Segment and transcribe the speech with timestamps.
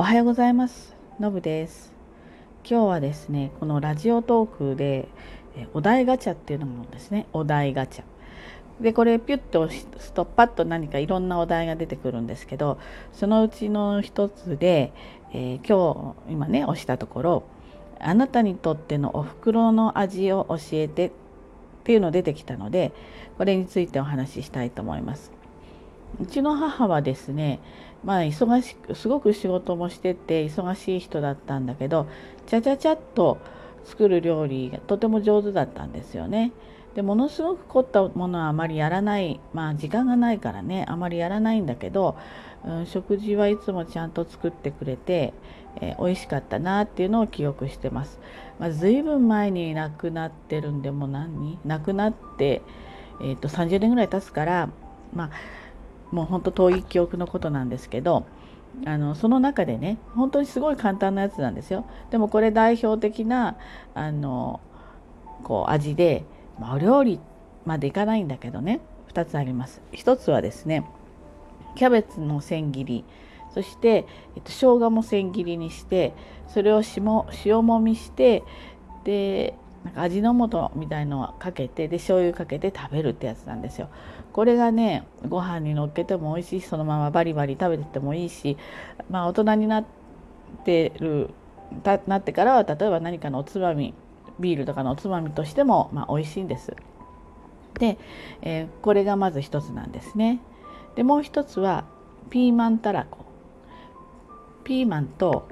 [0.00, 0.94] おはようございます。
[1.18, 1.92] のぶです。
[2.64, 5.08] 今日はですねこのラジオトークで
[5.74, 8.04] お題ガチャっていうのもですねお題ガチャ。
[8.80, 12.78] でこれピュッと押すとパッと何かいろんなお題が出てくるんですけど
[13.12, 14.92] そのうちの一つで、
[15.32, 17.42] えー、今日今ね押したところ
[17.98, 21.10] あなたにとってのお袋の味を教えてっ
[21.82, 22.92] ていうの出てきたので
[23.36, 25.37] これについてお話ししたいと思います。
[26.20, 27.60] うちの母はですね
[28.04, 32.06] まあ忙しくすごく仕事もしてて忙しい人だったんだけど
[32.46, 33.38] ちゃちゃちゃっと
[33.84, 36.52] 作る料理がとても上手だったんですよね。
[36.94, 42.16] でものすごく凝ったものはあまりやらないまあ時間がないからねあまりやらないんだけど、
[42.64, 45.32] うん、食事はいつもちゃんと作ってくれて、
[45.80, 48.18] えー、美味しかったなっていうのを記憶してます。
[48.58, 52.62] まあ、随分前に亡くなってるんでも何亡くなって、
[53.20, 54.68] えー、と30年ぐらい経つから
[55.14, 55.30] まあ
[56.10, 58.26] もうほんと遠い記憶のことなんですけど
[58.84, 61.84] あのその中でね本当にすごい簡単なやつなんですよ。
[62.10, 63.56] でもこれ代表的な
[63.94, 64.60] あの
[65.42, 66.24] こう味で、
[66.58, 67.20] まあ、お料理
[67.64, 68.80] までいかないんだけどね
[69.12, 69.80] 2つあります。
[69.92, 70.84] 1つはですね
[71.74, 73.04] キャベツの千切り
[73.54, 76.12] そして、えっと、生姜も千切りにして
[76.48, 76.82] それを
[77.44, 78.44] 塩もみして
[79.04, 79.54] で
[79.88, 83.88] なんか味の素みたいのをかけてで醤油かけて食べるってやつなんですよ。
[84.34, 88.58] これがねご飯にのっけても美味しいしそのままバリバリ食べててもいいし
[89.08, 89.84] まあ大人になっ
[90.64, 91.30] てる
[92.06, 93.94] なってからは例えば何かのおつまみ
[94.38, 96.76] ビールとかのおつまみとしても、まあ、美味しいんです。
[97.78, 97.98] で、
[98.42, 100.40] えー、これがまず一つなんですね。
[100.96, 101.84] でもう一つは
[102.28, 103.24] ピーマンたらこ。
[104.64, 105.48] ピーマンと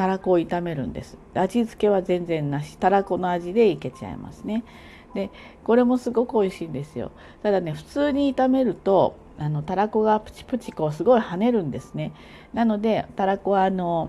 [0.00, 1.18] たらこを炒めるんです。
[1.34, 2.78] 味付けは全然なし。
[2.78, 4.64] たらこの味でいけちゃいますね。
[5.12, 5.28] で
[5.62, 7.10] これもすごく美味しいんですよ。
[7.42, 12.12] ただね普通に炒めるとあのたらこがプチプチこうすごい跳ねるんですね。
[12.54, 14.08] なのでたらこはあの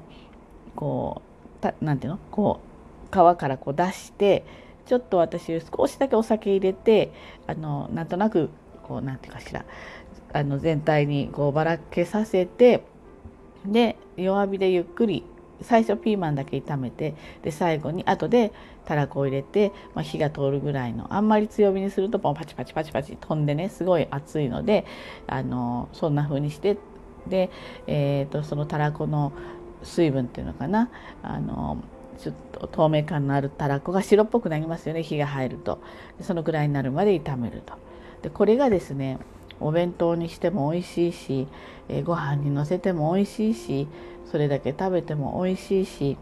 [0.77, 1.21] こ
[1.61, 2.19] う何ていうの？
[2.31, 4.45] こう皮からこう出して
[4.85, 7.11] ちょっと私少しだけお酒入れて
[7.47, 8.49] あのなんとなく
[8.83, 9.65] こう何て言うかしら
[10.31, 12.85] あの全体にこうばらけさせて
[13.65, 15.25] で弱火でゆっくり
[15.63, 18.51] 最初ピーマンだけ炒めてで最後に後で
[18.85, 24.85] たらこを入れて、まあ、火が通るぐらいのあんまり強火にするとパチパチパチパチ飛んでねすごい熱いので
[25.27, 26.77] あのそんな風にして
[27.27, 27.51] で、
[27.87, 29.31] えーと、そのたらこの
[29.83, 30.89] 水分っていうのかな
[31.23, 31.83] あの
[32.17, 35.79] ちょっと透明感のあるたらこが白っぽくなりますよね火が入ると。
[36.21, 37.73] そのぐらいになるまで炒めると。
[38.21, 39.17] でこれがですね
[39.61, 41.47] お弁当にしても美味しいし、
[41.89, 43.87] えー、ご飯にのせても美味しいし
[44.31, 46.17] それだけ食べても美味しいし、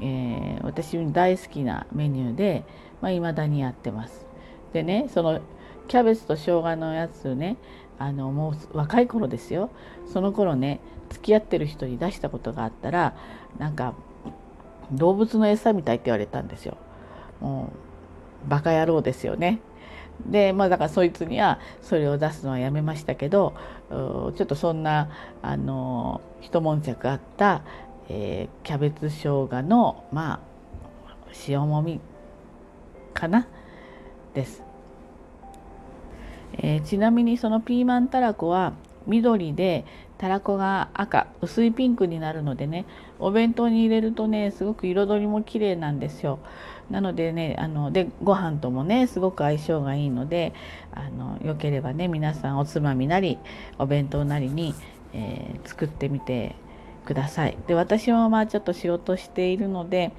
[0.00, 4.24] えー、私大好きなメニューでいまあ、未だにやってます。
[4.72, 5.40] でねその
[5.88, 7.56] キャベツと生姜のやつね
[7.98, 9.70] あのもう若い頃ですよ
[10.12, 13.14] その頃ね付き合ってる人に出したことがあったら
[13.58, 13.94] なんか
[14.92, 16.76] 動物の餌みたいって言われたんですよ。
[17.40, 17.72] も
[18.46, 19.60] うバカ野郎ですよね。
[20.26, 23.54] でまあだからそいつにはそれを出すのはやめましたけど
[23.90, 25.10] ちょっとそんな
[25.42, 27.62] あの一悶着あった、
[28.08, 30.40] えー、キャベツ生姜のまあ
[31.48, 32.00] 塩もみ
[33.14, 33.46] かな
[34.34, 34.62] です、
[36.58, 38.72] えー、ちなみにそのピーマンたらこは
[39.06, 39.84] 緑で
[40.18, 42.86] たらこが赤薄いピンクになるのでね
[43.18, 46.38] お弁当に入れるとねすごく彩りも綺麗なんですよ。
[46.90, 50.52] なのでねあのでご飯ともねすごく相性がいいので
[50.92, 53.38] あのよければね皆さんおつまみなり
[53.78, 54.74] お弁当なりに、
[55.12, 56.54] えー、作ってみて
[57.04, 57.56] ください。
[57.66, 60.12] で私もまあちょっと仕事しているので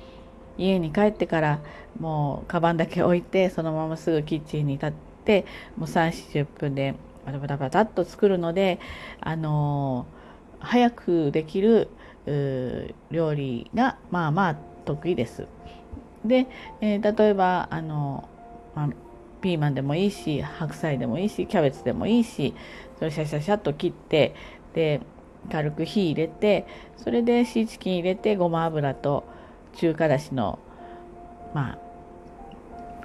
[0.57, 1.59] 家に帰ってから
[1.99, 4.91] もうカバンだけ置いてそのまますぐキッチンに立っ
[5.25, 5.45] て
[5.77, 6.95] もう3 4 0分で
[7.25, 8.79] バタバタバタっと作るので
[9.21, 10.05] あの
[10.59, 11.89] 早くできる
[13.11, 15.47] 料理がまあまあ得意です。
[16.25, 16.47] で、
[16.79, 18.29] えー、例えばあの、
[18.75, 18.89] まあ、
[19.41, 22.53] ピーマンでもいいし白菜でもいいしキャベツでもいいし
[22.97, 24.33] それシャシャシャッと切って
[24.73, 25.01] で
[25.51, 26.65] 軽く火入れて
[26.95, 29.25] それでシーチキン入れてごま油と
[29.75, 30.59] 中華だしの
[31.53, 31.77] まあ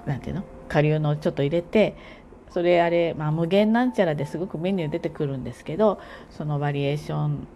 [0.06, 0.44] 何て言うの？
[0.68, 1.96] 顆粒のちょっと入れて
[2.50, 6.00] それあれ、まあ、無限なんちゃらですごくメニュー出てくるんですけど
[6.30, 7.46] そのバリエーション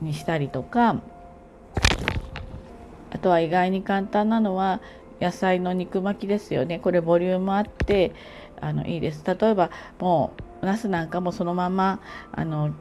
[0.00, 1.00] にしたりとか
[3.10, 4.80] あとは意外に簡単なのは
[5.20, 6.78] 野菜の肉巻きですよね。
[6.78, 8.12] これボリュームあって
[8.60, 9.22] あのいいです。
[9.26, 10.32] 例えばも
[10.62, 12.00] うナスなんかもそのまま
[12.32, 12.74] あの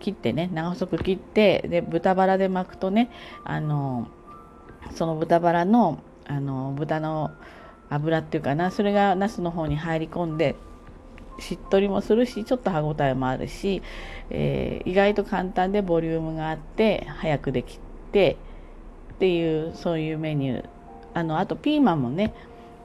[0.00, 3.10] 切ってね長細く切ってで豚バラで巻くとね
[3.44, 4.08] あの
[4.94, 7.30] その豚バラのあの豚の
[7.88, 10.56] 油っていうかなそれがナスの方に入り込んで
[11.38, 13.82] しっとりもするしちょっと歯ごたえもあるし、
[14.30, 17.78] えー、意外と簡単でボリュームがあって早くでき
[18.12, 18.36] て
[19.14, 20.68] っていうそういうメニュー。
[21.14, 22.34] あのあとピーマンもね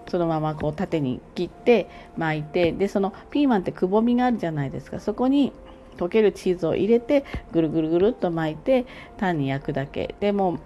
[0.08, 5.00] そのままこう縦に切って巻いてでそのピーマンってくぼみがあるじゃないですか。
[5.00, 5.52] そこに
[5.98, 8.86] 溶けるチーズを入れてぐるぐるぐるっと巻いて
[9.18, 10.16] 単に焼くだけ。
[10.20, 10.60] でも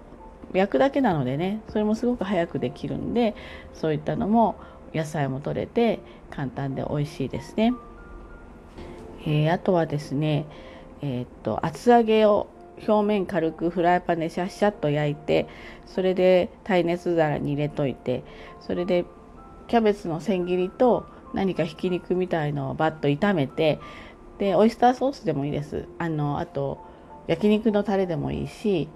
[0.52, 3.34] 焼くだけなのでねそれもすごく早くできるんで
[3.74, 4.54] そういったのも
[4.94, 6.00] 野菜も取れて
[6.30, 7.72] 簡単で美味しいですね。
[9.26, 10.46] えー、あとはですね、
[11.02, 12.48] えー、っと厚揚げを
[12.86, 15.48] 表面軽くフライパンでシャッシャッと焼いて
[15.86, 18.22] それで耐熱皿に入れといて
[18.60, 19.04] それで
[19.68, 23.80] キャベツの千切りと何かひき肉みたいのをバッと炒めて
[24.38, 26.84] でオイスターソースでもいいですあのあと
[27.26, 28.88] 焼肉のタレでもいいし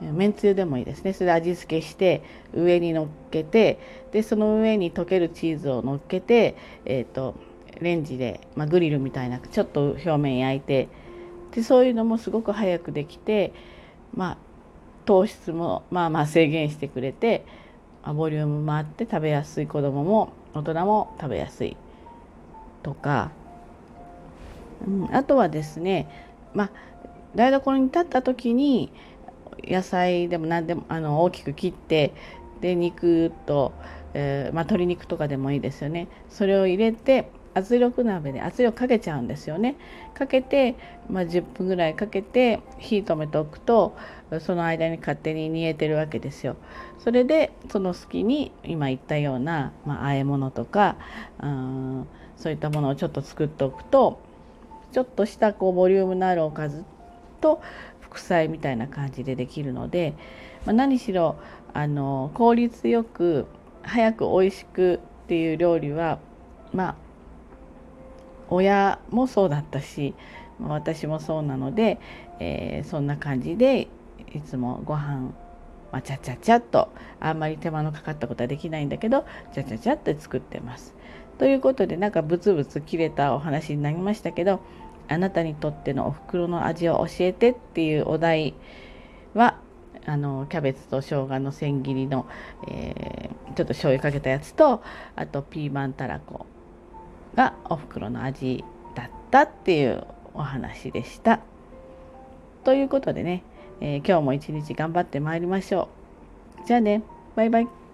[0.00, 1.12] めんつゆでもいいですね。
[1.12, 2.22] それで味付けして
[2.54, 3.78] 上に乗っけて
[4.12, 7.34] でその上に溶けるチーズを乗っけて、えーと、
[7.80, 10.88] レンジで、まあ、グリルみたいなちょっと表面焼いて
[11.52, 13.52] でそういうのもすごく早くできて、
[14.14, 14.36] まあ、
[15.06, 17.46] 糖質もまあまあ制限してくれて
[18.02, 21.76] あボリュームもあって食べやすい子供も大人も食べやすい。
[22.82, 23.32] とか、
[24.86, 26.08] うん、あとはですね
[26.54, 26.70] まあ
[27.34, 28.92] 台所に立った時に
[29.64, 32.12] 野菜でも何でもあの大きく切って
[32.60, 33.72] で肉と、
[34.14, 36.08] えー、まあ、鶏肉とかでもいいですよね。
[36.28, 39.76] それを入れて圧力鍋で圧力かけちゃうんですよね。
[40.14, 40.76] かけて、
[41.08, 43.96] まあ、10分ぐらいかけて火止めておくと
[44.40, 46.56] その間に勝手に煮えてるわけですよ。
[46.98, 50.96] それでその隙に今言ったような、まあ、和え物とか
[51.42, 52.06] うん
[52.36, 54.20] そういったものをちょっと作っておくと
[54.92, 56.84] ちょっとしたこうボリュームのあるおかず
[57.40, 57.60] と
[58.16, 60.14] 副菜みたいな感じでできるので、
[60.64, 61.36] まあ、何しろ
[61.74, 63.46] あの効率よく
[63.82, 66.18] 早く美味しくっていう料理は
[66.72, 66.96] まあ
[68.48, 70.14] 親もそうだったし
[70.60, 71.98] 私もそうなので、
[72.40, 73.88] えー、そんな感じで
[74.32, 75.32] いつもご飯
[75.92, 76.90] まあ、ちゃちゃちゃっと
[77.20, 79.24] あんまり手間のかかったことはできないんだけど
[79.54, 80.94] ちゃちゃちゃって作ってます。
[81.38, 84.60] ということでなんかブツブツ切れたお話になりましたけど
[85.08, 88.54] あなたにとってのお袋の味を教えてっていうお題
[89.34, 89.58] は
[90.06, 92.26] あのキャベツと生姜の千切りの、
[92.68, 94.82] えー、ちょっと醤油かけたやつと
[95.16, 96.46] あとピーマンたらこ
[97.34, 98.64] がお袋の味
[98.94, 101.40] だったっていうお話でした。
[102.64, 103.44] ということでね、
[103.80, 105.88] えー、今日も一日頑張ってまいりましょ
[106.64, 106.66] う。
[106.66, 107.02] じゃあね、
[107.36, 107.85] バイバイ。